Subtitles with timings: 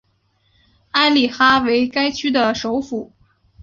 [0.93, 3.13] 埃里哈为该区的首府。